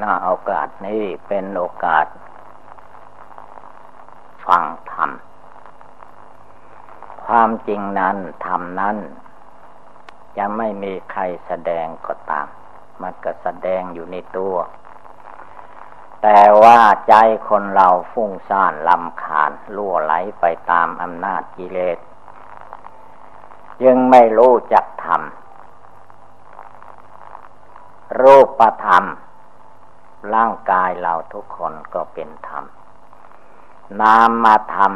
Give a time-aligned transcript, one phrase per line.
[0.00, 2.06] หน้าโอกาสนี้เป็นโอกาส
[4.46, 5.10] ฟังธรรม
[7.24, 8.16] ความจริงนั้น
[8.46, 8.96] ธรรมนั้น
[10.36, 12.46] จะไม่มีใครแสดงก็ตาม
[13.02, 14.56] มันก็แสดงอยู่ในตัว
[16.22, 17.14] แต่ว่าใจ
[17.48, 21.98] คนเราฟุ้งซ่านลำคาญล่วไหลไปตามอำนาจกิเลส
[23.84, 25.22] ยังไม่รู้จักธรรม
[28.20, 29.04] รูปธรรม
[30.34, 32.64] ร่างกายเราทุกคนก็เป็นธรรม
[34.00, 34.92] นามธรรม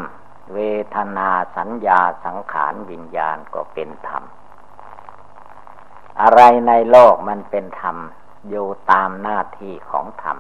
[0.55, 0.59] เว
[0.95, 4.25] ทนาสัญญาสังขารวิญญาณก็เป็นธรรม
[6.21, 7.97] อะไรในโลกมันเป็นธรรม
[8.49, 10.39] อยู่ตามหน้าที่ของธรรม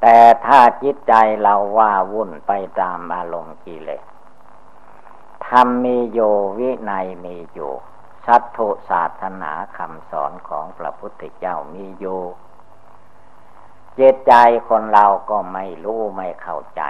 [0.00, 4.02] แต่ถ้าจิตใจเราว่าวุ่นไปตามอารมณ์กิเลส
[5.48, 6.18] ธรรมมีโย
[6.58, 7.72] วินัยมีอยู่
[8.26, 8.58] สัตโธ
[8.90, 12.20] ศาสนาคำสอนของพระพุทธเจ้ามีอยู่
[14.00, 14.32] จตใจ
[14.68, 16.82] คนเราก็ไม่รู้ไม่เข้าใจ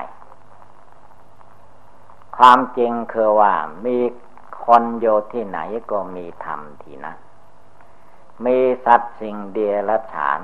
[2.37, 3.55] ความจริงคือว่า
[3.87, 3.99] มี
[4.65, 5.59] คนโยที่ไหน
[5.91, 7.19] ก็มีธรรมที่นั้น
[8.45, 10.39] มีสัตว์สิ่งเดียรฉาน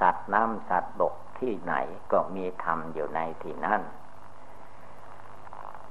[0.00, 1.74] สัตว์น้ำสัตว์บกที่ไหน
[2.12, 3.80] ก็มีธรรมอยู่ในที่นั้น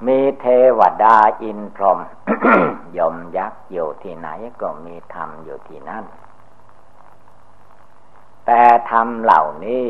[0.08, 0.46] มีเท
[0.80, 2.00] วดาอินพรหม
[2.98, 4.30] ยมยักษ์อยู่ที่ไหน
[4.62, 6.06] ก็มีธรรมอยู่ที่นั่น
[8.54, 9.86] แต่ธรรมเหล่านี้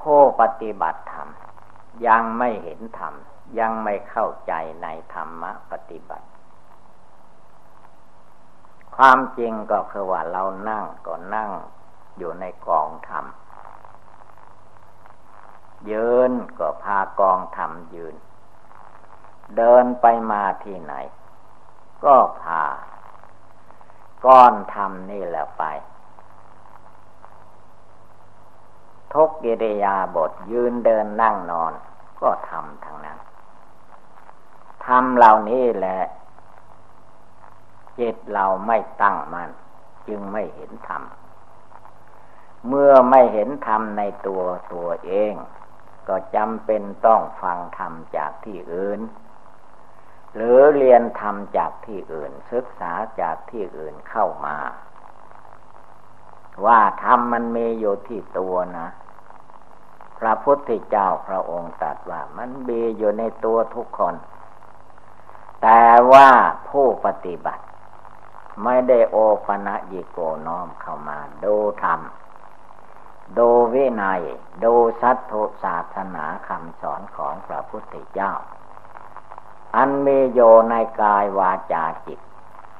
[0.00, 1.28] ผู้ปฏิบัติธรรม
[2.06, 3.14] ยังไม่เห็นธรรม
[3.58, 6.26] ยังไม่เข้าใจในธรรมะปฏิบัติ
[8.96, 11.50] ความจริงก็คือว่าเรานั่งก็นั่ง
[12.18, 13.24] อยู่ในกองธรรม
[15.90, 18.14] ยืนก็พากองทำยืน
[19.56, 20.94] เดินไปมาที่ไหน
[22.04, 22.62] ก็พา
[24.24, 25.62] ก้อนทำนี่แหละไป
[29.12, 31.72] ทุกกิริยาบทยืนเดินนั่งนอน
[32.20, 33.18] ก็ทำทั้งนั้น
[34.86, 35.98] ทำเหล่านี้แหละ
[37.98, 39.50] จิตเราไม่ตั้งมัน่น
[40.08, 41.02] จึงไม่เห็นธรรม
[42.68, 45.32] เมื่อไม่เห็นธรรมในตัวตัวเอง
[46.08, 49.00] ก็จำเป็นต้องฟังธรรมจากที่อื่น
[50.34, 54.56] หรือเรียนธรรมจากที่อื่น ศึกษาจากที่อื่นเข้ามา
[56.66, 58.88] ว่าธรรมมันมีอยู่ที่ตัวนะ
[60.18, 64.14] พระพุทธเจ้าพระองค์ตรัสว่ามันมีอยู่ในตัวทุกคน
[65.62, 66.28] แต่ว่า
[66.68, 67.64] ผู้ปฏิบัติ
[68.64, 69.16] ไม่ได้โอ
[69.46, 72.00] ปะนะยิโกน้อมเข้ามา ดูธรรม
[73.38, 74.22] ดูวินัย
[74.64, 78.32] ดูสัตถุศาสนาคำสอนของพระพุทธเจ้า
[79.76, 80.40] อันมีโย
[80.70, 82.20] ในกายวาจาจิต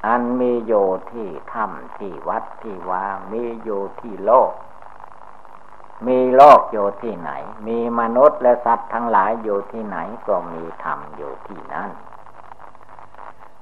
[0.06, 0.72] อันมีโย
[1.10, 3.68] ที่ถ้ำที่วัดที่วามีโย
[4.00, 4.52] ที่โลก
[6.06, 7.30] มีโลกอยู่ที่ไหน
[7.66, 9.98] มีมนุษย์และสัตว์ทั้งหลายอยู่ที่ไหน
[10.28, 11.90] ก็มีธรรมอยู่ที่นั่น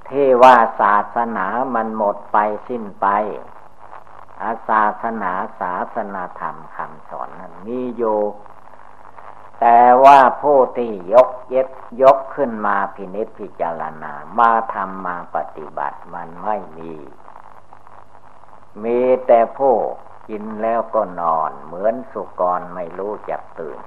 [0.09, 2.39] ที่ว่าศาสนามันหมดไป
[2.69, 3.07] สิ้นไป
[4.43, 8.19] อาศาสนาศาสนาธรรมคำสอนนั้นมีอยู่
[9.61, 11.69] แต่ว่าผู้ที่ยกเย็บ
[12.03, 16.95] ยกขึ้นมาพินิจพิจารณา มาทำมาปฏิบัติมันไม่มี
[18.85, 19.75] มีแต่ผู้
[20.29, 23.81] กินแล้วก็นอน เหมือนสุกรไม่รู้จักตื่น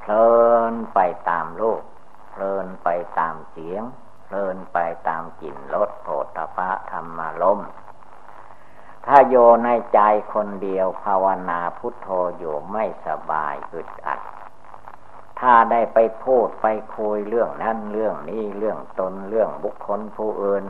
[0.00, 0.30] เพลิ
[0.72, 1.82] นไปตามโลก
[2.30, 2.88] เพลินไป
[3.18, 3.82] ตามเสียง
[4.24, 4.78] เพลินไป
[5.08, 7.70] ตามกลิ่นรสโผฏฐะธรรมารมณ์
[9.06, 9.34] ถ้าโย
[9.64, 10.00] ในใจ
[10.34, 14.20] คนเดียวภาวนาพุทโธอยู่ไม่สบายอึดอัด
[15.40, 20.64] ถ้าได้ไปพูดไปคุยเรื่องนั้นเรื่องนี้เรื่องตนเรื่องบุคคลผู้อื่น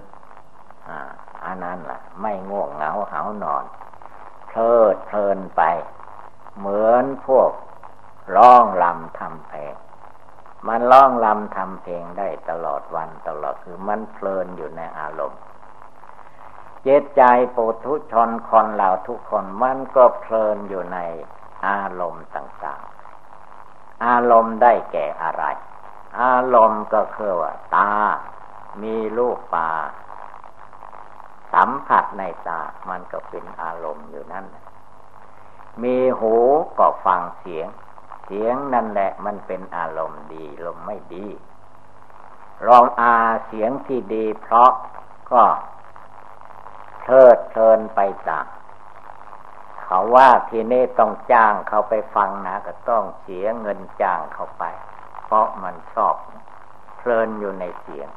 [0.88, 0.98] อ่า
[1.44, 3.64] อันนั้นล่ะ ไม่ง่วงเหงาเหานอน
[4.46, 5.62] เพลิดเพลินไป
[6.58, 7.50] เหมือนพวก
[8.36, 9.74] ร้องลำทำเพลง
[10.68, 15.40] มันร้องลำทำเพลงได้ตลอดวันตลอดคือมันเพลินอยู่ในอารมณ์
[16.82, 17.22] เจตใจ
[17.54, 20.98] ปุถุชนคนเราทุกคนมันก็เพลินอยู่ใน
[21.66, 22.99] อารมณ์ต่าง ๆ
[24.04, 25.44] อารมณ์ได้แก่อะไร
[26.20, 27.92] อารมณ์ก็คือว่า ตา
[28.82, 29.70] มีรูปปา
[31.52, 34.46] สัมผัสในตา มันก็เป็นอารมณ์อยู่นั่น
[35.82, 36.34] มีหู
[36.78, 37.68] ก็ฟังเสียง
[38.24, 41.26] เสียงนั่นแหละมันเป็นอารมณ์ดีลมไม่ดี
[42.66, 43.16] ลองอา
[43.46, 44.72] เสียงที่ดีเพราะ
[45.32, 45.44] ก็
[47.02, 48.46] เทิดเทินไปตาม
[49.92, 54.64] เขาว่าทีนี้ต้องจ้างเขาไปฟังนะก็ต้องเสียเงินจ้างเขาไป
[55.24, 56.14] เพราะมันชอบ
[56.96, 58.08] เพลินอยู่ในเสียง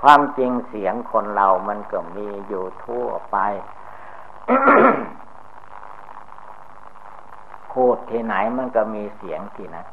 [0.00, 3.36] ความจริงเสียงคนเรามันก็มีอยู่ทั่วไป
[7.72, 9.86] พูดที่ไหนมันก็มีเสียงที่นั้น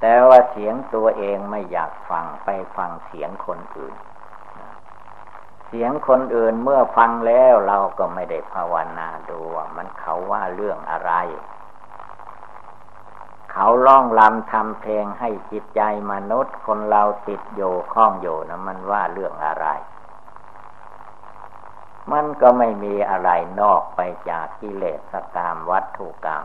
[0.00, 3.94] แต่ว่าเสียงตัวเองไม่อยากฟังไปฟังเสียงคนอื่น
[5.74, 11.12] เสียงคนอื่นเมื่อฟังแล้วเราก็ไม่ได้ภาวนาดูว่ามันเขาว่าเรื่องอะไร
[13.52, 15.80] เขาล่องลำทำเพลงให้จิตใจ
[16.12, 19.66] มนุษย์ คนเราติดโยข้องโยนะมันว่าเรื่องอะไร
[22.12, 23.30] มันก็ไม่มีอะไร
[23.60, 26.44] นอกไปจากกิเลสกรรมวัตถุกรรม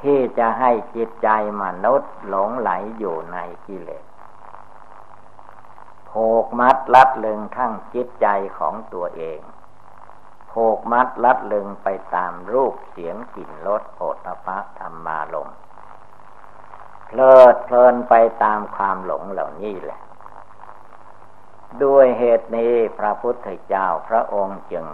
[0.00, 1.28] ที่จะให้จิตใจ
[1.62, 4.11] มนุษย์หลงไหลอยู่ในกิเลส
[6.12, 8.26] ผูกมัดลัดลึงทั้งจิตใจ
[8.58, 9.40] ของตัวเอง
[10.52, 15.48] ผูกมัดลัดลึงไปตามรูปเสียงกลิ่นรสโผฏฐะธรรมาลม
[17.06, 18.14] เพลิดเพลินไป
[18.44, 20.00] ตามความหลงเหล่านี้แหละ
[21.82, 24.86] ด้วยเหตุนี้พระพุทธเจ้าพระองค์จึง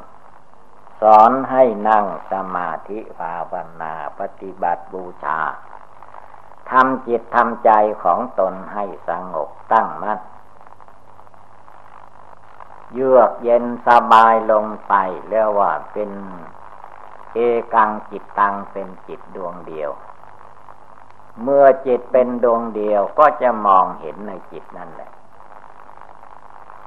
[1.01, 5.41] สอนให้นั่งสมาธิภาวนาปฏิบัติบูชา
[6.71, 7.71] ทำจิตทำใจ
[8.05, 10.21] ของตนให้สงบตั้งมั่น
[12.95, 14.95] เยือกเย็นสบายลงไป
[15.29, 16.11] เรียกว่าเป็น
[17.35, 17.39] เอ
[17.75, 19.91] กังจิตตังเป็นจิตดวงเดียว
[21.43, 25.11] เมื่อจิตเป็นดวงเดียวก็จะมองเห็นในจิตนั่นแหละ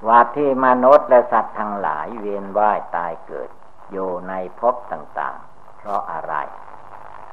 [0.07, 3.49] ว่าที่มนุษย์และสัตว์ทั้งหลายเวียนว่ายตายเกิด
[3.91, 6.35] อยู่ในภพต่าง ๆ เพราะอะไร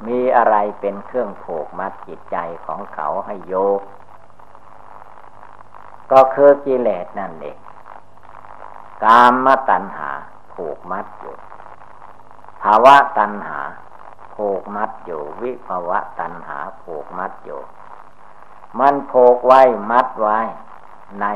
[0.06, 2.37] มีอะไรเป็นเครื่องผูกมัดจิตใจ
[2.67, 3.81] ของเขาให้โยก
[6.12, 7.59] ก็คือกิเลสนั่นเอง
[9.05, 10.11] กามมตัณหา
[10.53, 11.35] ผูกมัดอยู่
[12.62, 13.61] ภาวะตัณหา
[14.35, 17.61] ผูกมัดอยู่ วิภาวะตัณหาผูกมัดอยู่
[18.79, 19.61] มันผูกไว้
[19.91, 20.39] มัดไว้
[21.21, 21.27] ใน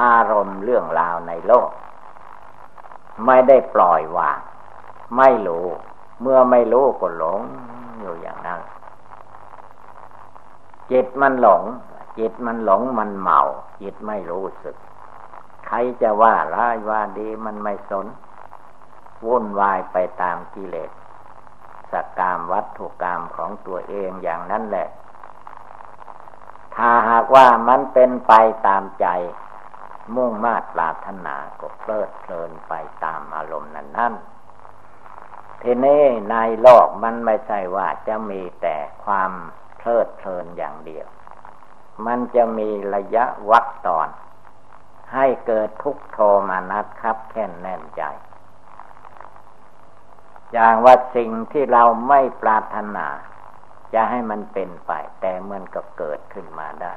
[0.00, 1.70] อารมณ์เรื่องราวในโลก
[3.26, 4.38] ไม่ได้ปล่อยวาง
[5.16, 5.66] ไม่รู้
[6.20, 7.40] เมื่อไม่รู้ก็หลง
[8.00, 8.60] อยู่อย่างนั้น
[10.90, 11.62] จิตมันหลง
[12.18, 13.38] จิตมันหลงมันเมา
[13.82, 14.76] จิตไม่รู้สึก
[15.68, 18.06] ใครจะว่าร้ายว่าดีมันไม่สน
[19.26, 20.90] วุ่นวายไปตามกิเลส
[21.92, 24.88] สกกามวัตถุกรรมของตัวเองอย่างนั้นแหละ
[26.76, 28.32] ถ้าหากว่ามันเป็นไป
[28.66, 29.06] ตามใจ
[30.14, 32.74] มุ่งมาตปรารถนาก็เพลิดเพลินไป
[33.04, 34.14] ตามอารมณ์นั้นนั่น
[35.62, 39.32] ทีนี้ในโลกมันไม่ใช่ว่าจะมีแต่ความ
[39.78, 41.06] เพลิดเพลินอย่างเดียว
[42.06, 44.08] มันจะมีระยะวักตอน
[45.14, 46.18] ให้เกิดทุกโท
[46.48, 48.02] มานัดครับแค่นแน่นใจ
[50.52, 53.06] อย่างว่าสิ่งที่เราไม่ปรารถนา
[53.94, 56.94] จะให้มันเป็นไป แต่มันก็เกิดขึ้นมาได้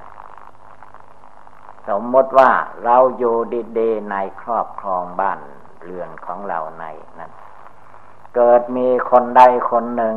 [1.88, 2.52] สมมติว่า
[2.84, 3.36] เราอยู่
[3.80, 5.40] ดีๆในครอบครองบ้าน
[5.82, 6.86] เรือนของเราใน
[7.20, 7.32] นั้น
[8.36, 9.42] เกิดมีคนใด
[9.72, 10.16] คนหนึ่ง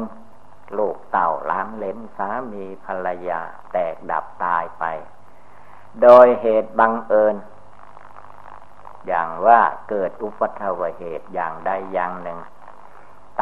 [0.79, 3.41] ลูกเต่าล้านเลนสามีภรรยา
[3.73, 4.85] แตกดับตายไป
[6.03, 7.35] โดยเหตุบังเอิญ
[9.07, 12.39] อย่างว่าเกิดอุปัตวเหตุอย่างใดอย่างหนึ่ง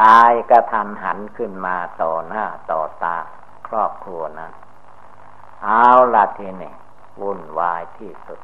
[0.01, 3.17] ตายกระทันหันขึ้นมาต่อหน้าต่อตา
[3.67, 4.49] ครอบครัวนะ
[5.63, 6.73] เอาละทีนี้
[7.21, 8.39] วุ่นวายที่สุด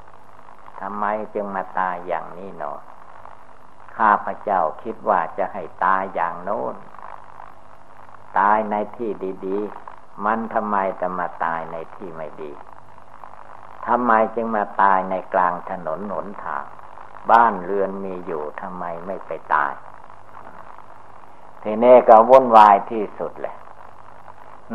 [0.81, 2.73] ทำไมจึงมาตายอย่างนี้หนอ
[3.95, 6.75] ข้าพระเจ้าคิดว่าจะให้ตายอย่างโน้น
[8.39, 9.11] ตายในที่
[9.47, 9.59] ดี
[9.91, 12.51] ๆ มันทำไมจะมาตายในที่ไม่ดี
[13.87, 16.65] ทำไมจึงมาตายในกลางถนนหนทาง
[17.31, 19.73] บ้านเรือนมีอยู่ทำไมไม่ไปตาย
[21.63, 23.55] ทีนี้ก็วุ่นวายที่สุดเลย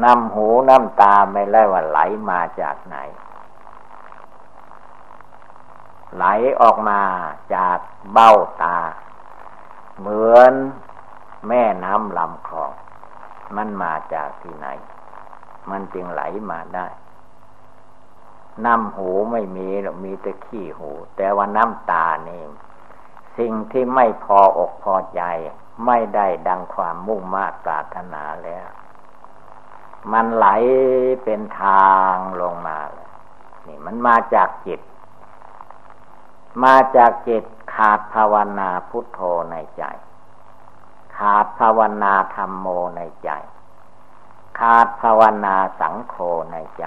[0.02, 1.98] น้ำหูน้ำตาไม่ไล่ว่าไหล
[2.30, 2.96] มาจากไหน
[6.16, 6.24] ไหล
[6.60, 7.00] ออกมา
[7.54, 7.78] จาก
[8.12, 8.32] เบ้า
[8.62, 8.78] ตา
[9.98, 10.52] เหมือน
[11.48, 12.72] แม่น้ำลำคลอง
[13.56, 14.66] มันมาจากที่ไหน
[15.70, 16.86] มันจึงไหลมาได้
[18.64, 22.42] น้ำหูไม่มีหรอกมีแต่ขี้หู แต่ว่าน้ำตานี่
[23.38, 25.22] สิ่งที่ไม่พออกพอใจ
[25.86, 28.68] ไม่ได้ดังความมุ่งมา่ปรารถนาแล้ว
[30.12, 30.46] มันไหล
[31.24, 33.08] เป็นทางลงมาเลย
[33.66, 34.80] นี่มันมาจากจิต
[36.64, 37.44] มาจากจิต
[37.74, 39.20] ขาดภาวนาพุทโธ
[39.50, 39.84] ในใจ
[41.16, 43.30] ขาดภาวนาธรรมโมในใจ
[44.58, 46.14] ขาดภาวนาสังโฆ
[46.52, 46.84] ในใจ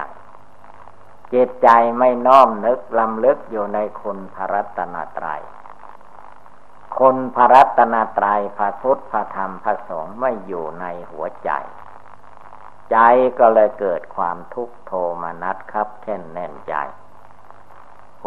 [1.34, 1.68] จิตใจ
[1.98, 5.42] ไม่น้อมนึกลำลึกอยู่ในคุณพระรัตนตรัย
[6.98, 11.50] คนพระรัตนตรัยพระพุทธพระธรรมพระสงฆ์ไม่อยู่ในหัวใจ
[12.90, 12.96] ใจ
[13.38, 14.92] ก็เลยเกิดความทุกข์โท
[15.22, 16.74] มนัสครับแค่นแน่นใจ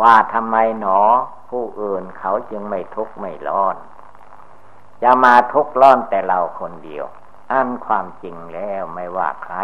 [0.01, 1.01] ว่าทำไมหนอ
[1.49, 3.75] ผู้อื่นเขาจึงไม่ทุกข์ไม่ร้อน
[5.03, 7.05] จะมาทุกข์ร้อนแต่เราคนเดียว
[7.51, 9.55] อันความจริงแล้วไม่ว่าใคร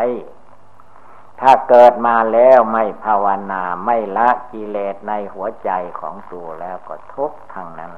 [1.42, 7.92] ถ้าเกิดมาแล้วไม่ภาวนาไม่ละกิเลสในหัวใจของตัวแล้วก็ทุกข์ทางนั้น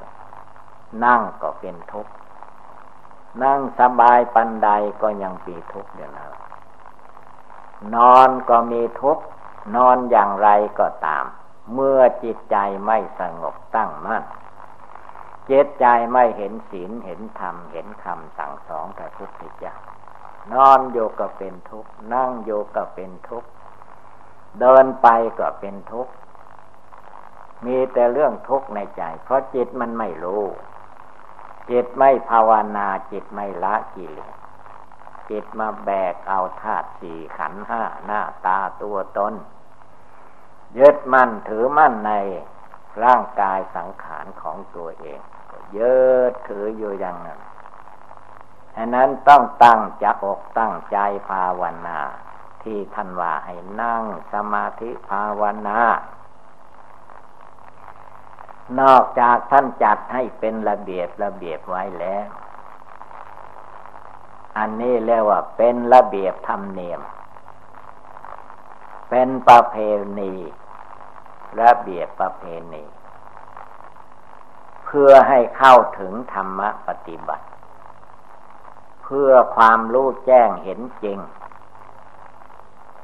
[1.03, 2.11] นั่งก็เป็นทุกข์
[3.43, 4.69] นั่งสบายปันใด
[5.01, 6.31] ก็ยังปีทุกข์อยู่แล้ว
[7.95, 9.23] นอนก็มีทุกข์
[9.75, 11.25] นอนอย่างไรก็ตาม
[11.73, 14.23] เมื่อจิตใจไม่สงบตั้งมั่น
[15.49, 19.75] จิตใจไม่เห็นศีลเห็นธรรมเห็นคำสั่งสอนพระพุทธเจ้า
[20.53, 23.49] นอนโยก็เป็นทุกข์นั่งโยก็เป็นทุกข์
[24.59, 25.07] เดินไป
[25.39, 26.11] ก็เป็นทุกข์
[27.65, 30.43] มีแต่เรื่องทุกข์ในใจ เพราะจิตมันไม่รู้
[31.69, 34.33] จิตไม่ภาวนาจิตไม่ละกิเลส
[35.29, 39.33] จิตมาแบกเอาธาตุสี่ขันห้าหน้าตาตัวตน
[40.77, 42.11] ยึดมั่นถือมั่นใน
[43.03, 45.19] ร่างกายสังขารของตัวเอง
[45.73, 47.39] เยอะถืออยู่อย่างนั้น
[48.75, 50.97] ฉะนั้นต้องตั้งจักอกตั้งใจ
[51.29, 51.99] ภาวนา
[52.63, 55.79] ที่ท่านว่าให้นั่งสมาธิภาวนา
[58.79, 62.27] นอกจากท่านจัดให้เป็นระเบียบระเบียบไว้แล้ว
[64.57, 67.01] อันนี้เรียกว่าเป็นระเบียบธรรมเนียม
[69.09, 69.75] เป็นประเพ
[70.19, 70.33] ณี
[71.61, 72.83] ระเบียบประเพณี
[74.85, 77.45] เพื่อให้เข้าถึงธรรมปฏิบัติ
[79.09, 81.19] พื่อความรู้แจ้งเห็นจริง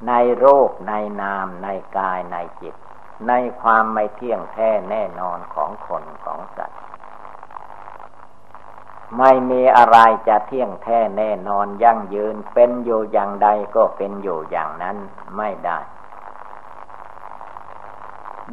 [0.07, 2.75] ในโรคในนามในกายในจิต
[3.27, 6.79] ในความไม่เที่ยงแท้แน่นอนของคนของสัตว์
[9.17, 9.97] ไม่มีอะไร
[10.27, 14.97] จะเที่ยงแท้แน่นอนยั่งยืนเป็นอยู่อย่างใดก็เป็นอยู่อย่างนั้น
[15.37, 15.79] ไม่ได้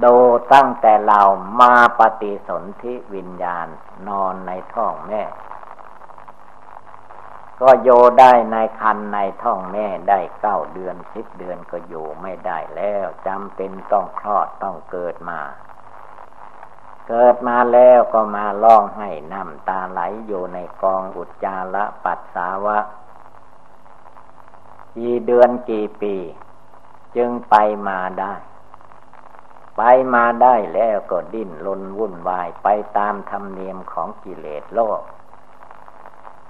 [0.00, 0.06] โด
[0.52, 1.20] ตั้งแต่เรา
[1.60, 3.66] มาปฏิสนธิวิญญาณ
[4.08, 5.22] นอนในท้องแม่
[7.60, 7.88] ก็โย
[8.20, 15.40] ได้ในคันในท้องแม่ได้เก้าเดือนสิบเดือนก็อยู่ไม่ได้แล้วจำเป็นต้องคลอดต้องเกิดมา
[17.08, 22.78] เกิดมาแล้วก็มาร้องให้น้ำตาไหลอยู่ในกองอุจจาระปัสสาวะ
[24.96, 26.14] กี่เดือนกี่ปี
[27.16, 27.54] จึงไป
[27.88, 28.34] มาได้
[29.76, 29.82] ไป
[30.14, 32.68] มาได้แล้วก็ดิ้นรนวุ่นวายไป
[32.98, 35.00] ตามธรรมเนียมของกิเลสโลก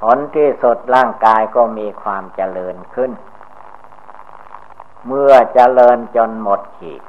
[0.02, 3.10] ผลที่สดร่างกายก็มีความเจริญขึ้น
[5.06, 7.02] เมื่อเจริญจนหมดขีด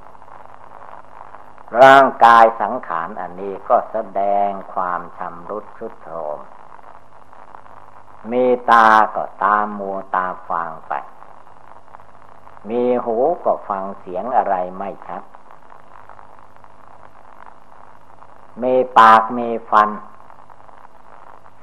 [1.81, 6.37] ร่างกายสังขารอันนี้ก็แสดงความชำรุดชุดโทรม
[8.31, 10.93] มีตาก็ตามัวตาฟังไป
[12.69, 15.23] มีหูก็ฟังเสียงอะไรไม่ชัด
[18.63, 19.89] มีปากมีฟัน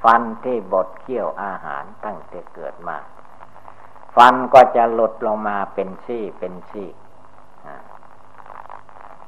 [0.03, 2.97] ฟันที่บดเคี้ยวอาหารตั้งแต่เกิดมา
[4.15, 6.89] ฟันก็จะหลุดลงมาเป็นซี่เป็นซี่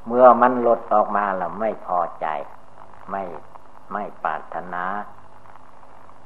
[0.05, 2.25] เมื่อมันหลุดออกมาเราไม่พอใจ
[3.11, 3.23] ไม่
[3.93, 4.83] ไม่ปรารถนา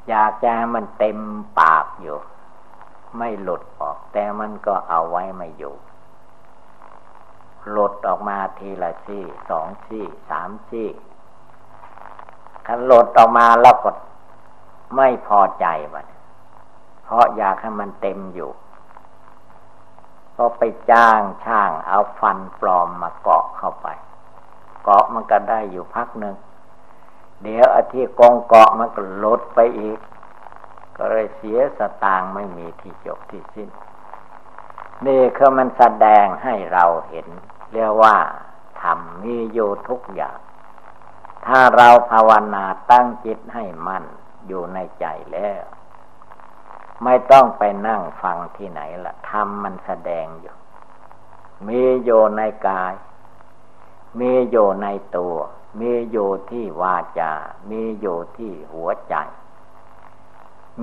[0.10, 1.20] อยากจะมันเต็ม
[1.60, 2.18] ปากอยู่
[3.18, 5.76] ไม่หลุดออก แต่มันก็เอาไว้ไม่อยู่
[7.70, 10.90] หลุดออกมาทีละซี่สองซี่สามซี่
[12.66, 13.90] ถ้าหลุดออกมาแล้วก็
[14.96, 16.06] ไม่พอใจมัน
[17.04, 18.52] เพราะอยากให้มันเต็มอยู่
[20.38, 23.88] ก็ไปจ้างช่างเอาฟันปลอมมาเกาะเข้าไป
[24.84, 26.36] เกาะมันก็ได้อยู่พักหนึ่ง
[27.44, 30.00] เดี๋ยวอาทิตย์กองเกาะมันก็ลดไปอีก
[30.98, 33.70] ก็เลยเสียสตางค์ไม่มีที่จบที่สิ้น
[35.08, 37.28] นี่คือมันแสดงให้เราเห็น
[37.74, 38.16] เรียกว่า
[38.82, 40.38] ทำมีอยู่ทุกอย่าง
[41.46, 44.06] ถ้าเราภาวนาตั้งจิตให้มั่น
[44.48, 45.64] อยู่ในใจแล้ว
[47.04, 50.56] ไม่ต้องไปนั่งฟังที่ไหนละทำมันแสดงอยู่
[51.68, 52.94] มีโยในกาย
[54.20, 54.88] มีโยใน
[55.18, 55.36] ตัว
[55.80, 56.18] มีโย
[56.52, 57.32] ที่วาจา
[57.70, 58.06] มีโย
[58.38, 59.16] ที่หัวใจ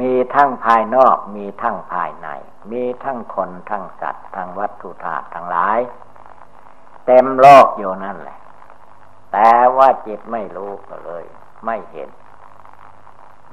[0.00, 2.28] มีทั้งภายนอก มีทั้งภายใน
[2.70, 5.78] มีทั้งคนทั้งสัตว์ทั้งวัตถุธาตุทั้งหลาย
[7.06, 8.38] เต็มโลกอยู่นั่นแหละ
[9.32, 11.24] แต่ว่าจิตไม่รู้ก็เลย
[11.64, 12.08] ไม่เห็น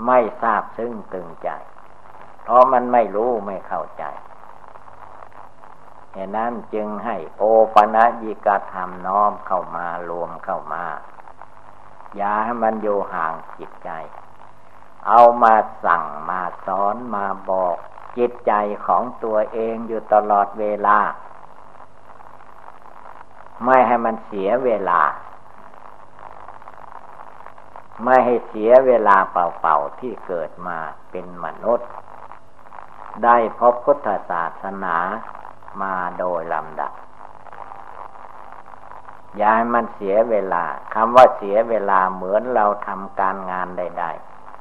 [0.06, 1.50] ไม่ทราบซึ่งตึงใจ
[2.44, 4.04] เพราะมันไม่รู้ไม่เข้าใจ
[6.14, 7.44] เหตุนั้นจึงให้โอ
[7.74, 10.86] ปะนะยิกธรรมน้อมเข้ามารวมเข้ามา
[12.16, 13.90] อย่าให้มันอยู่ห่างจิตใจ
[15.08, 15.54] เอามา
[15.86, 17.76] สั่งมาสอนมาบอก
[18.18, 18.54] จิตใจ
[18.86, 20.98] ของตัวเองอยู่ตลอดเวลา
[23.66, 25.02] ไม่ให้มันเสียเวลา
[28.04, 30.78] ไม่ให้เสียเวลาเปล่าๆที่เกิดมา
[31.12, 31.90] เป็นมนุษย์
[33.24, 34.98] ได้พบพุทธศาสนา
[35.82, 36.94] มาโดยลำดับ
[39.36, 44.06] อย่าให้มันเสียเวลาคำว่าเสียเวลาเหมือนเราทำการงานใด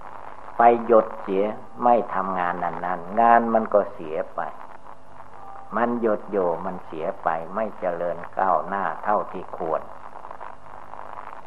[0.00, 1.44] ๆไปหยุดเสีย
[1.84, 4.40] ไม่ทำงานนั้นๆ งานมันก็เสียไป
[5.76, 9.82] มันหยุดอยู่มันเสียไปไม่เจริญก้าวหน้าเท่าที่ควร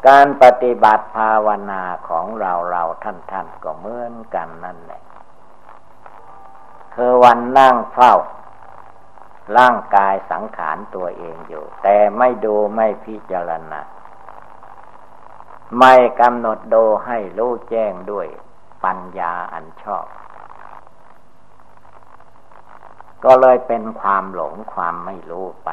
[0.07, 5.01] การปฏิบัติภาวนาของเราเราท่านท่านก็เหมือนกันนั่นแหละ
[6.95, 8.13] คือวันนั่งเฝ้า
[9.57, 13.81] ร่างกายสังขารตัวเองอยู่ แต่ไม่ดูไม่พิจารณา
[15.79, 18.27] ไม่กำหนดดูให้รู้แจ้งด้วย
[18.83, 20.05] ปัญญาอันชอบ
[23.23, 25.69] ก็เลยเป็นความหลงความไม่รู้ไป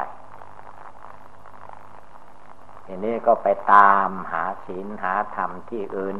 [2.93, 6.15] ทีนี้ก็ไปตามหาศีลหาธรรมที่อื่น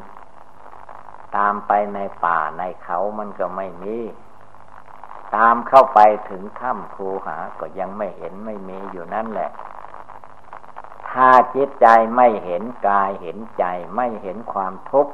[1.38, 3.98] ตามไปในป่าในเขามันก็ไม่มี
[5.36, 6.00] ตามเข้าไป
[6.30, 9.51] ถึงถ้ำคูหาก็ยังไม่เห็นไม่มีอยู่นั่นแหละ
[11.10, 15.13] ถ้าจิตใจไม่เห็นกายเห็นใจไม่เห็นความทุกข์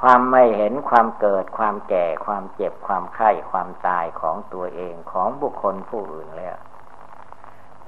[0.00, 6.56] ความไม่เห็นความเกิดความแก่ความเจ็บความไข้ความตายของตัวเองของบุคคลผู้อื่นแล้ว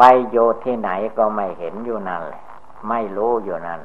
[0.02, 2.42] ไปโยที่ไหนก็ไม่เห็นอยู่นั่นแหละ
[2.88, 3.80] ไม่รู้อยู่นั่น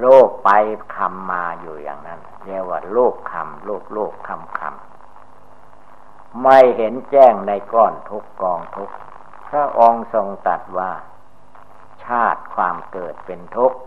[0.00, 0.50] โลกไป
[0.94, 8.90] คำมาอยู่อย่างนั้น เรียกว่าโลกคำโลกโลกคำคำไม่เห็นแจ้งในก้อนทุกกองทุก
[9.48, 10.92] พระองค์ทรงตัดว่า
[12.04, 13.78] ชาติความเกิดเป็นทุกข์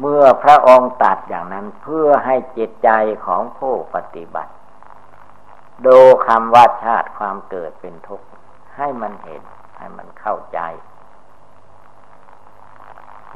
[0.00, 2.90] เมื่อพระองค์ตัดอย่างนั้นเพื่อให้จิตใจ
[3.26, 4.52] ของผู้ปฏิบัติ
[5.86, 8.26] ดูคำว่าชาติความเกิดเป็นทุกข์
[8.76, 9.42] ให้มันเห็น
[9.76, 10.60] ให้มันเข้าใจ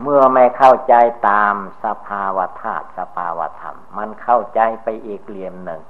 [0.02, 0.94] เมื่อไม่เข้าใจ
[1.28, 1.54] ตาม
[1.84, 5.82] สภาวะธาตุสภาวะธรรม มันเข้าใจไปอีกเหลี่ยมหนึ่ง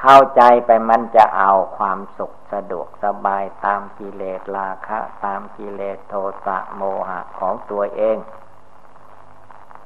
[0.00, 6.14] เข้าใจไปมันจะเอาความสุขสะดวกสบายตามกิเลสราคะ ตามกิเลสโท
[6.46, 8.16] สะโมหะของตัวเอง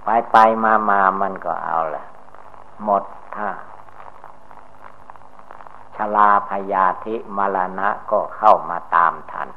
[0.04, 2.04] ไปไปมามามันก็เอาละ
[2.84, 3.04] หมด
[3.36, 3.50] ท่า
[5.96, 9.48] ชลาพยาธิมรณะก็เข้ามาตามทัน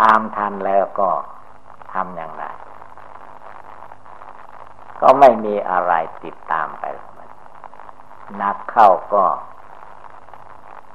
[0.00, 1.10] ตามทันแล้วก็
[1.92, 2.44] ทำอย่างไร
[5.00, 5.92] ก็ไม่มีอะไร
[6.24, 6.84] ติดตามไป
[8.42, 9.24] นักเข้าก็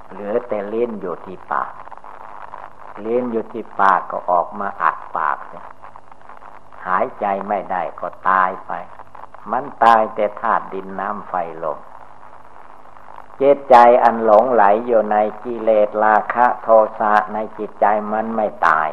[0.10, 1.72] เหลือแต่เล่นอยู่ที่ปาก
[3.02, 5.38] เล่นอยู่ที่ปากก็ออกมาอัดปาก
[6.88, 8.72] หายใจไม่ได้ก็ตายไป
[9.52, 11.34] มันตายแต่ธาตุดินน้ำไฟ
[11.64, 11.80] ลม
[13.38, 16.68] เจตใจอันหลงไหลอยู่ในกิเลสราคะโท
[17.00, 18.90] สะในจิตใจมันไม่ตาย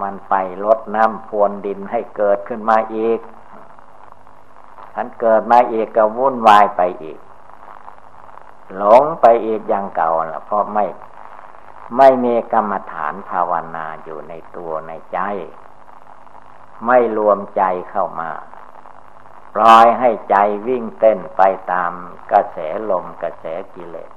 [0.00, 0.34] มันไป
[0.64, 3.20] ลดน้ำพรวนดินให้เกิดขึ้นมาอีก
[4.94, 7.18] ท่านเกิดมาอีกก็วุ่นวายไปอีก
[8.76, 10.86] หลงไปอีกอย่างเก่าละเพราะไม่
[11.96, 15.18] ไม่มีกรรมฐานภาวนาอยู่ในตัวในใจ
[16.86, 18.30] ไม่รวมใจเข้ามา
[19.54, 20.36] ปล่อยให้ใจ
[20.66, 21.92] วิ่งเต้นไปตาม
[22.32, 22.58] กระแส
[22.90, 24.10] ลมกระแสกิเลส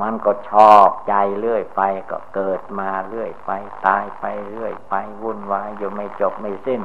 [0.00, 3.50] มันก็ชอบใจเรื่อยไปก็เกิดมาเรื่อยไป
[3.86, 6.82] ตายไปเรื่อยไปวุ่นวายอยู่ไม่จบไม่สิ้น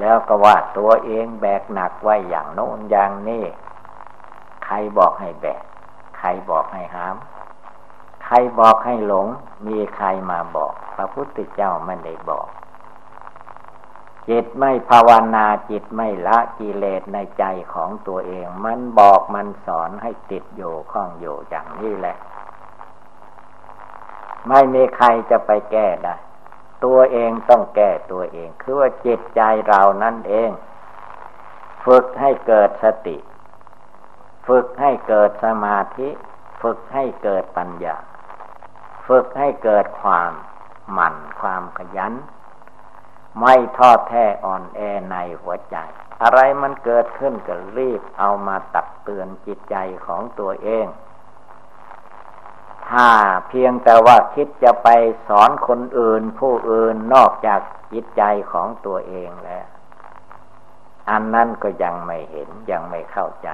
[0.00, 3.44] แล้วก็ว่าตัวเองแบกหนักไว้อย่างโน้นอย่างนี้
[4.64, 5.62] ใครบอกให้แบก
[6.18, 7.16] ใครบอกให้หาม
[8.24, 9.26] ใครบอกให้หลง
[9.68, 12.46] มีใครมาบอก พระพุทธเจ้าไม่ได้บอก
[14.28, 22.16] จิตไม่ภาวนาจิตไม่ละกิเลสในใจของตัวเอง มันบอกมันสอนให้ติดอยู่ข้องอยู่อย่างนี้แหละ
[24.48, 26.14] ไม่มีใครจะไปแก้ได้
[26.84, 30.50] ตัวเองต้องแก้ตัวเอง คือว่าจิตใจเรานั่นเอง
[31.84, 33.16] ฝึกให้เกิดสติ
[34.46, 36.08] ฝึกให้เกิดสมาธิ
[36.62, 37.96] ฝึกให้เกิดปัญญา
[39.06, 40.32] ฝึกให้เกิดความ
[40.92, 42.12] หมั่นความขยัน
[43.40, 45.76] ไม่ทอดแท้อ่อนแอในหัวใจ
[46.22, 50.86] อะไรมันเกิดขึ้นก็รีบเอามาตักเตือนจิตใจของตัวเอง
[52.88, 53.10] ถ้า
[53.48, 54.88] เพียงแต่ว่าคิดจะไป
[55.28, 57.60] สอนคนอื่นผู้อื่นนอกจาก
[57.92, 59.66] จิตใจของตัวเองแล้ว
[61.10, 63.48] อันนั้นก็ยังไม่เห็นยังไม่เข้าใจ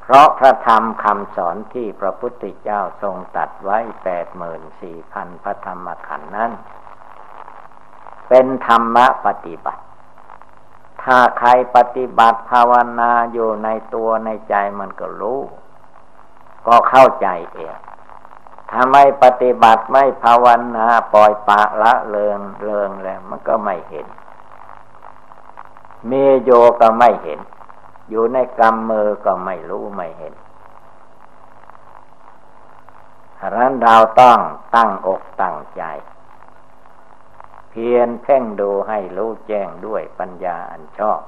[0.00, 6.52] เพราะพระธรรมคำสอนที่พระพุทธเจ้าทรงตัดไว้แปดหมื่นสี่พันพระธรรมขันธ์นั้น
[8.34, 9.82] เป็นธรรมะปฏิบัติ
[11.02, 15.40] ถ้าใครปฏิบัติภาวนาอยู่ในตัวในใจมันก็รู้
[16.66, 17.76] ก็เข้าใจเอง
[18.70, 24.06] ถ้าไม่ปฏิบัติไม่ภาวนาปล่อยปะละเลิงเลิงแล้วมันก็ไม่เห็น
[26.06, 27.40] เมโยก็ไม่เห็น
[28.08, 30.34] อยู่ในกำมือก็ไม่รู้ไม่เห็น
[33.38, 34.38] ฉะนั้นเราต้อง
[34.74, 35.84] ตั้งอกตั้งใจ
[37.74, 41.20] เพียรเพ่งดูให้รู้แจ้งด้วยปัญญาอันชอบ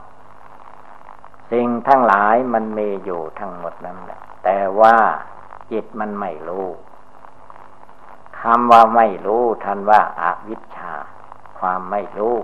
[1.51, 4.97] สิ่งทั้งหลายมันมีอยู่ทั้งหมดนั่นแหละแต่ว่า
[5.71, 6.69] จิตมันไม่รู้
[8.41, 10.95] คำว่าไม่รู้ท่านว่าอาวิชชา
[11.59, 12.37] ความไม่รู้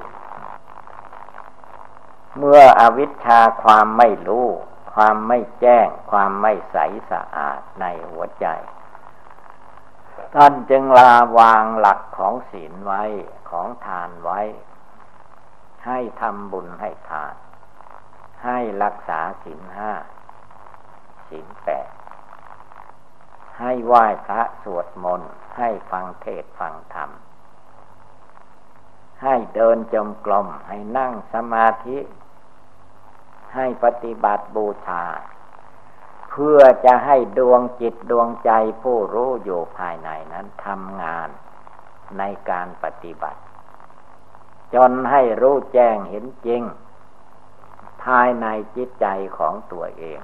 [2.37, 4.47] เมื่ออวิชชาความไม่รู้
[4.95, 6.77] ความไม่แจ้ง ความไม่ใส
[7.11, 8.47] สะอาดในหัวใจ
[10.35, 13.03] ท่านจึงลาวางหลักของศีลไว้
[13.51, 14.41] ของทานไว้
[15.87, 17.35] ให้ทำบุญให้ทาน
[18.45, 19.93] ให้รักษาศีลห้า
[21.29, 21.89] ศีลแปด
[23.61, 27.11] ให้ไหว้พระสวดมนต์ให้ฟังเทศฟังธรรม
[29.23, 31.99] ให้เดินจมกลมให้นั่งสมาธิ
[33.55, 35.05] ให้ปฏิบัติบูชา
[36.45, 38.51] พื่อจะให้ดวงจิตดวงใจ
[38.83, 41.29] ผู้รู้อยู่ภายในนั้นทำงาน
[42.19, 43.41] ในการปฏิบัติ
[44.75, 46.63] จนให้รู้แจ้งเห็นจริง
[48.05, 49.07] ภายในจิตใจ
[49.39, 50.21] ของตัวเอง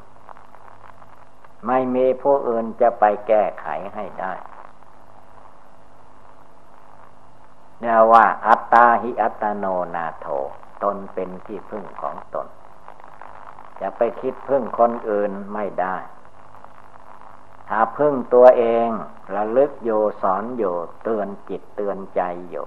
[1.66, 4.34] ไม่มีผู้อื่นจะไปแก้ไขให้ได้
[7.80, 10.26] เรียกว่า อัตตาหิอัตโนนาโถ
[10.82, 12.48] ตนเป็นที่พึ่งของตน
[13.80, 15.96] จะไปคิดพึ่งคนอื่นไม่ได้
[17.68, 18.88] ถ้าพึ่งตัวเอง
[19.34, 19.90] ระลึกโย
[20.22, 22.66] สอนอยู่เตือนจิตเตือนใจอยู่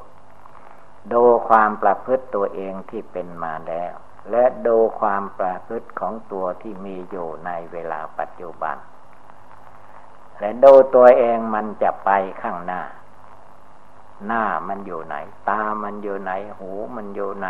[1.13, 3.93] ดูความประพฤติตัวเองที่เป็นมาแล้ว
[4.31, 8.77] และดูความประพฤติของตัวที่มีอยู่ในเวลาปัจจุบัน
[10.39, 12.09] และดูตัวเองมันจะไป
[12.41, 12.81] ข้างหน้า
[14.25, 15.15] หน้ามันอยู่ไหน
[15.49, 17.47] ตามันอยู่ไหน หูมันอยู่ไหน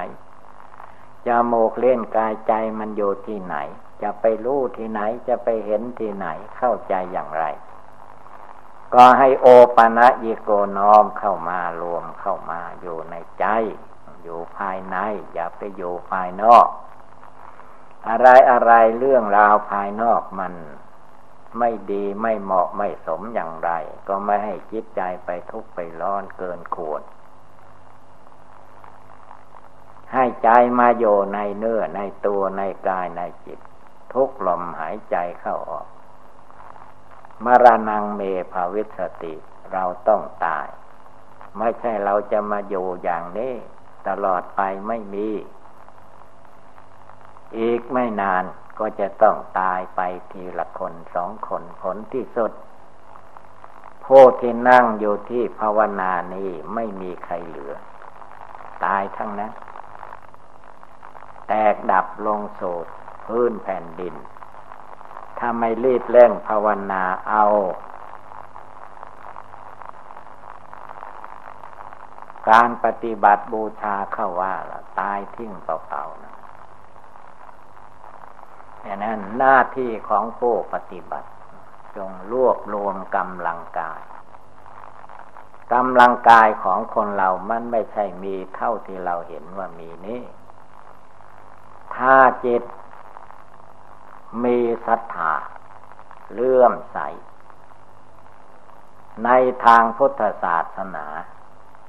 [1.29, 3.55] จมูกเล่นกายใจมันอยู่ที่ไหน
[4.01, 7.45] จะไปรู้ที่ไหนจะไปเห็นที่ไหนเข้าใจอย่างไร
[8.93, 13.45] ก็ให้โอปะนะยิโกน้อมเข้ามารวมเข้ามาอยู่ในใจ
[14.23, 14.97] อยู่ภายใน
[15.33, 16.67] อย่าไปอยู่ภายนอก
[18.09, 20.53] อะไรอะไรเรื่องราวภายนอกมัน
[21.59, 23.71] ไม่ดีไม่เหมาะไม่สมอย่างไร
[24.07, 27.01] ก็ไม่ให้จิตใจไปทุกข์ไปร้อนเกินควร
[30.13, 33.59] ให้ใจมาโยในเนื้อในตัวในกายในจิต
[34.13, 35.87] ทุกลมหายใจเข้าออก
[37.45, 39.33] มรณงเมภาวิสติ
[39.71, 40.67] เราต้องตาย
[41.57, 43.53] ไม่ใช่เราจะมาอยู่อย่างนี้
[44.07, 45.29] ตลอดไปไม่มี
[47.57, 48.43] อีกไม่นาน
[48.79, 52.51] ก็จะต้องตายไปทีละคนสองคนผลที่สุด
[54.05, 57.73] ผู้ที่นั่งอยู่ที่ภาวนานี้ไม่มีใครเหลือ
[58.85, 59.51] ตายทั้งนั้น
[61.49, 62.85] แตกดับลงโสด
[63.25, 64.15] พื้นแผ่นดิน
[65.37, 67.45] ถ้าไม่รีบเร่งภาวนาเอา
[72.49, 76.35] การปฏิบัติบูชาเข้าว่าละตายทิ้งเปล่าๆนะ
[78.85, 81.29] ดังนั้นหน้าที่ของผู้ปฏิบัติ
[81.95, 84.01] จงรวบรวมกำลังกาย
[85.73, 90.23] กำลังกายของคนเรามันไม่ใช่มีเท่าที่เราเห็นว่ามีนี่
[91.99, 92.63] ถ้าจิต
[94.43, 95.33] มีศรัทธา
[96.33, 96.97] เลื่อมใส
[99.25, 99.29] ใน
[99.65, 101.05] ทางพุทธศาสนา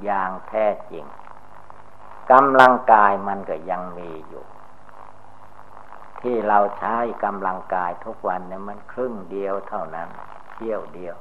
[0.05, 1.05] อย่างแท้จริง
[2.33, 4.45] กำลังกายมันก็ยังมีอยู่
[6.21, 10.09] ที่เราใช้กำลังกายทุกวันเนี่ยมันครึ่งเดียวเท่านั้น
[10.53, 11.17] เที่ยวเดียว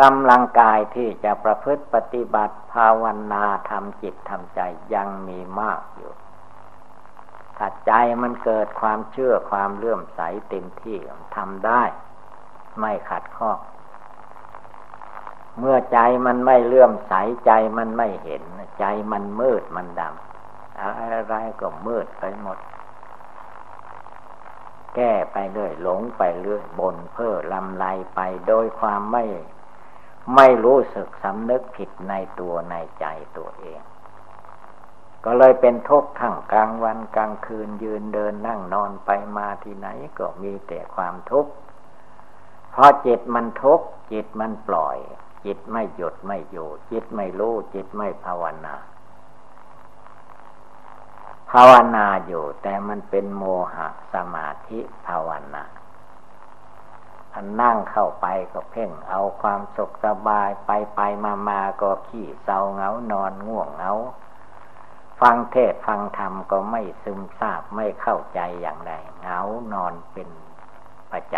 [0.00, 4.60] กำลังกายที่จะประพฤติปฏิบัติภาวนาทำจิตทำใจ
[4.94, 6.12] ยังมีมากอยู่
[7.58, 10.98] ถ้าใจมันเกิดความเชื่อความเลื่อมใสเต็มที่
[11.36, 11.82] ทำได้
[12.80, 13.58] ไม่ขัดข้อง
[15.58, 17.12] เมื่อใจมันไม่เลื่อมใส
[17.46, 18.42] ใจมันไม่เห็น
[18.80, 22.58] ใจมันมืดมันดำอะไรก็มืดไปหมด
[24.94, 29.24] แก้ไปเรื่อยหลงไปเรื่อยบนเพ้อลำไรไปโดยความไม่
[30.34, 33.06] ไม่รู้สึกสำนึกผิดในตัวในใจ
[33.38, 33.80] ตัวเอง
[35.24, 41.52] ก็เลยเป็นทุกข์ทั้งกลางวันกลางคืนยืนเดินนั่งนอนไปมาที่ไหนก็มีแต่ความทุกข์
[42.70, 44.96] เพราะจิตมันทุกข์จิตมันปล่อย
[45.44, 48.74] จิตไม่หยุดไม่อยู่ จิตไม่รู้จิตไม่ภาวนา
[51.50, 55.64] ภาวนาอยู่แต่มันเป็นโมหะสมาธิภาวนา
[57.34, 63.92] อันนั่งเข้าไปก็เพ่งเอาความสุขสบายไปไปมามาก็ขี้เศร้าเหงานอนง่วงเหงา
[65.28, 69.40] ฟังเทศฟังธรรมก็ไม่ซึมซาบไม่เข้าใจอย่างใดเหงา
[69.72, 70.28] นอนเป็น
[71.12, 71.36] ประจ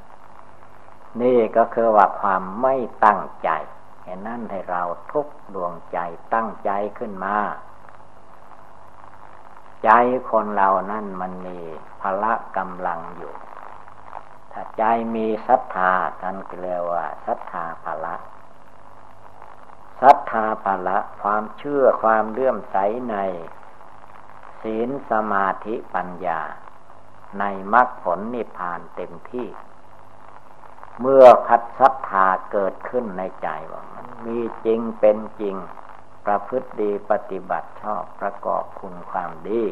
[0.00, 3.50] ำนี่ก็คือว่าความไม่ตั้งใจ
[4.04, 5.98] เห็นนั่นให้เราทุกดวงใจ
[6.34, 7.36] ตั้งใจขึ้นมา
[9.84, 9.90] ใจ
[10.30, 11.58] คนเรานั่นมันมี
[12.00, 13.32] พละกำลังอยู่
[14.52, 14.82] ถ้าใจ
[15.14, 18.14] มีศรัทธาท่านเรียกว่าศรัทธาภละ
[20.00, 22.76] ศรัทธาภละความเชื่อความเลื่อมใส
[23.10, 23.16] ใน
[24.62, 26.40] ศีลสมาธิปัญญา
[27.38, 29.48] ในมรรคผลนิพพานเต็มที่
[31.00, 35.56] เมื่อพัดศรัทธาเกิดขึ้นในใจว่ามันมีจริงเป็นจริง
[36.24, 39.62] ประพฤติดีปฏิบัติชอบประกอบคุณความดี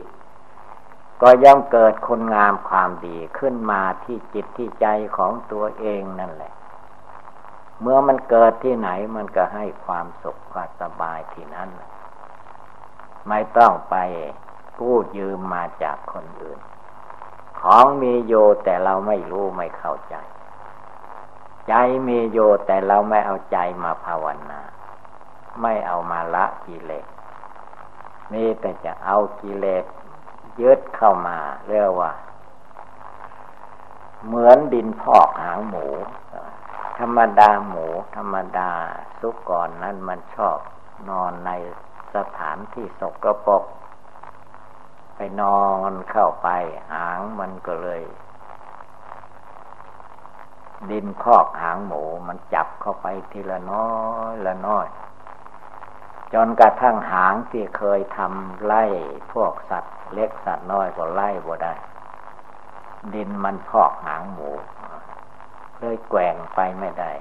[1.22, 4.86] ก็ย่อมเกิดคุณงามความดีขึ้นมาที่จิตที่ใจ
[5.16, 6.52] ของตัวเองนั่นแหละ
[7.80, 11.70] เมื่อมันเกิดที่ไหนมันก็ให้ความสุขความสบายที่นั่น
[13.28, 13.96] ไม่ต้องไป
[14.80, 16.58] กู้ยืมมาจากคนอื่น
[17.60, 20.14] ของมีโยแต่เราไม่รู้ไม่เข้าใจ
[21.68, 21.74] ใจ
[22.08, 24.60] มีโยแต่เราไม่เอาใจมาภาวนา
[25.62, 27.06] ไม่เอามาละกิเลส
[28.32, 29.84] มีแต่จะเอากิเลส
[30.60, 31.38] ยึดเข้ามา
[31.68, 32.12] เรียกว่า
[34.26, 35.86] เหมือนดินพอกหางหมู
[36.98, 38.70] ธรรมดาหมูธรรมดา
[39.20, 40.58] สุกรนั้นมันชอบ
[41.08, 41.50] นอนใน
[42.14, 43.64] สถานที่สกรปรก
[45.16, 46.48] ไปนอนเข้าไป
[46.92, 48.02] หางมันก็เลย
[50.90, 53.90] ดินพอกหางหมูมันจับเข้าไปทีละน้อ
[54.32, 54.86] ยละน้อย
[56.32, 58.84] จนกระทั่งหางที่เคยทำไล่
[59.32, 61.74] พวกสัตว์ เล็กสัตว์น้อยก็ไล่บ่ได้
[63.14, 64.50] ดินมันพอกหางหมู
[65.78, 67.12] เลยแกว่งไปไม่ได้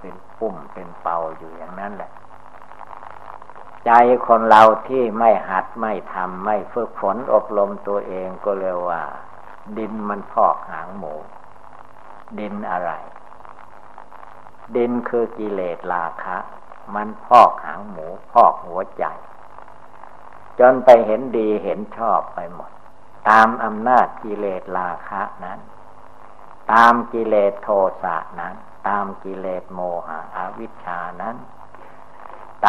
[0.00, 2.10] เป็นปุ่มเป็นเป่าอยู่อย่างนั้นแหละ
[3.86, 3.90] ใจ
[4.26, 9.02] คนเราที่ไม่หัดไม่ทำไม่ฝึกฝนอบรมตัวเองก็เรียกว่า
[9.78, 11.14] ดินมันพอกหางหมู
[12.38, 12.92] ดินอะไร
[14.76, 16.36] ดินคือกิเลสราคะ
[16.94, 19.04] มันพอกหางหมู พอกหัวใจ
[20.58, 22.70] จนไปเห็นดีเห็นชอบไปหมด
[23.28, 25.58] ตามอำนาจกิเลสราคะนั้น
[26.72, 27.68] ตามกิเลสโท
[28.02, 28.54] สะนั้น
[28.88, 31.36] ตามกิเลสโมหะอวิชชานั้น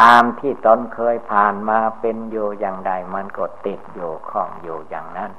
[0.12, 5.32] ามที่ตนเคยผ่านมาเป็นอยู่อย่างใดมันก็ติดอยู่ข้องอยู่อย่างนั้น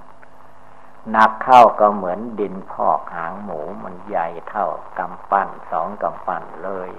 [1.11, 6.91] หนักเข้าก็เหมือนดินพอกหางหมูมันใหญ่เท่ากำปั้นสองกำปั้นเลย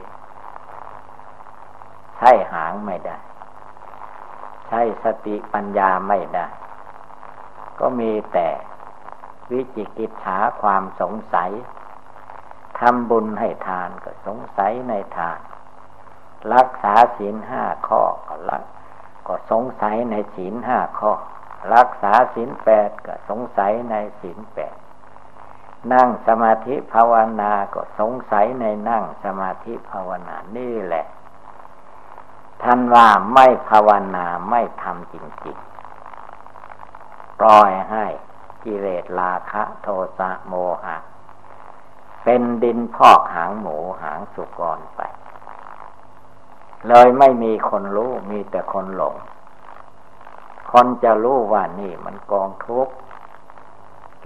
[2.17, 3.17] ใช้หางไม่ได้
[4.69, 6.47] ใช้สติปัญญาไม่ได้
[7.79, 8.49] ก็มีแต่
[9.51, 11.51] วิจิกิจฉาความสงสัย
[12.79, 15.41] ทำบุญให้ทานก็สงสัยในทาน
[16.55, 18.65] รักษาศีลห้าข้อก็รัก
[19.27, 21.13] ก็สงสัยในศีลห้าข้อ
[21.75, 24.75] รักษาศีลแปดก็สงสัยในศีลแปด
[25.93, 31.07] นั่งสมาธิภาวนาก็สงสัยในนั่งสมาธิภาวนานี่แหละ
[32.63, 35.15] ท่านว่าไม่ภาวนาไม่ทำจ
[35.47, 38.07] ริงๆ ปล่อยให้
[38.67, 40.97] กิเลสราคะโทสะโมหะ
[42.25, 45.01] เป็นดินพอกหางหมูหางสุกรไป
[46.89, 49.17] เลยไม่มีคนรู้มีแต่คนหลง
[50.71, 52.95] คนจะรู้ว่านี่มันกองทุกข์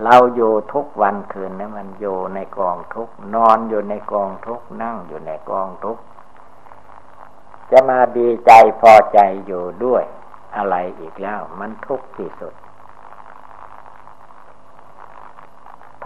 [0.04, 6.02] เราอยู่ทุกวันคืนนี่มันอยู่ในกองทุกข์นอนอยู่ในกองทุกข์นั่งอยู่ในกองทุกข์
[7.70, 8.50] จะมาดีใจ
[8.80, 10.04] พอใจอยู่ด้วย
[10.56, 12.54] อะไรอีกแล้ว มันทุกข์ที่สุด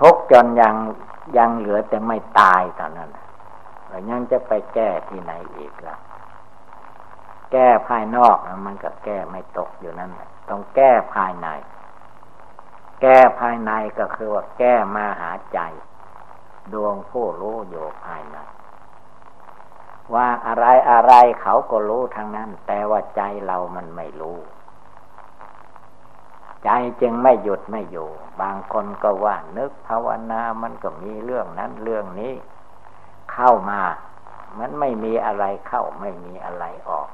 [0.00, 0.74] ทุกข์ จนยัง
[1.36, 3.10] ยังเหลือแต่ไม่ตายตอนนั้น
[3.88, 5.96] แล้วยังจะไปแก้ที่ไหนอีกล่ะ
[7.52, 10.10] แก้ภายนอกมันก็แก้ไม่ตกอยู่นั่น
[10.48, 11.48] ต้องแก้ภายใน
[13.00, 15.58] แก้ภายในก็คือว่าแก้มาหาใจ
[16.72, 18.38] ดวงผู้รู้อยู่ภายใน
[20.14, 24.38] ว่าอะไรอะไรเขาก็รู้ทางนั้น แต่ว่าใจเรามันไม่รู้
[26.64, 28.08] ใจจึงไม่หยุดไม่อยู่
[28.40, 32.32] บางคนก็ว่านึกภาวนามันก็มีเรื่องนั้นเรื่องนี้
[33.32, 33.80] เข้ามา
[34.58, 37.08] มันไม่มีอะไรเข้าไม่มีอะไรออก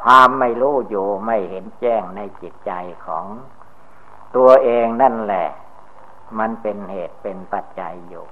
[0.00, 2.72] ความไม่รู้อยู่ไม่เห็นแจ้งในจิตใจ
[3.06, 3.24] ของ
[4.36, 5.48] ตัวเองนั่นแหละ
[6.38, 8.26] มันเป็นเหตุเป็นปัจจัยอยู่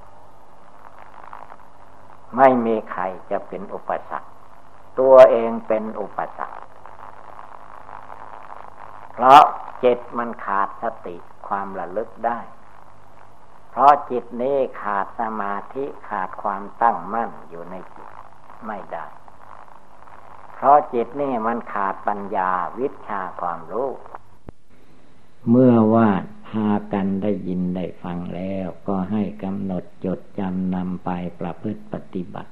[2.36, 4.28] ไม่มีใครจะเป็นอุปสรรค
[5.00, 6.58] ตัวเองเป็นอุปสรรค
[9.14, 9.42] เพราะ
[9.84, 11.16] จิตมันขาดสติ
[11.48, 12.38] ความระลึกได้
[13.70, 18.08] เพราะจิตนี้ขาดสมาธิขาดความตั้งมั่นอยู่ในจิต
[18.66, 19.06] ไม่ได้
[20.54, 23.90] เพราะจิตนี่มันขาดปัญญาวิชาความรู้
[25.50, 26.08] เมื่อว่า
[26.48, 31.10] พากันได้ยินได้ฟังแล้ว ก็ให้กำหนดจดจำนำไป
[31.40, 32.50] ประพฤติปฏิบัติ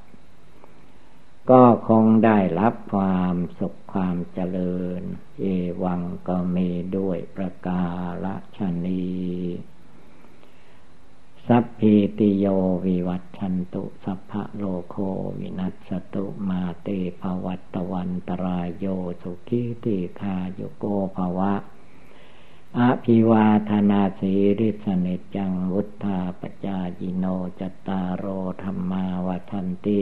[1.50, 5.02] ก็คงได้รับความสุขความเจริญ
[5.40, 5.44] เอ
[5.82, 7.84] วังก็มีด้วยประกา
[8.56, 9.04] ศนี
[11.48, 12.46] สัพพิติโย
[12.86, 14.96] วิวัตชันตุ สัพพะโลโค
[15.38, 16.88] วินัสตุมาเต
[17.20, 18.86] ภวัตวันตรายโย
[19.22, 20.84] สุขีติคาโยโก
[21.16, 21.54] ภวะ
[22.78, 27.24] อภิวาธนาสีริสเนจังวุธาปจายิโน
[27.60, 28.26] จตารโอ
[28.62, 30.00] ธรรมาวทันติ